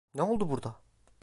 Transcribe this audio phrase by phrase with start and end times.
[0.13, 0.75] Ne oldu burada?